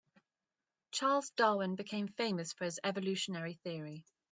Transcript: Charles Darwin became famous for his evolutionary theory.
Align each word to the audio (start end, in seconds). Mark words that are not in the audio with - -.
Charles 0.89 1.29
Darwin 1.35 1.75
became 1.75 2.07
famous 2.07 2.53
for 2.53 2.65
his 2.65 2.79
evolutionary 2.83 3.59
theory. 3.63 4.03